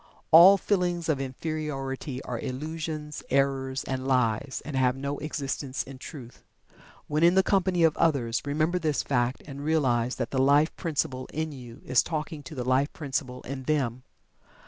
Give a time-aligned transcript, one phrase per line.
[0.31, 6.41] All feelings of Inferiority are illusions, errors, and lies, and have no existence in Truth.
[7.05, 11.27] When in the company of others remember this fact and realize that the Life Principle
[11.31, 14.01] in you is talking to the Life Principle in them.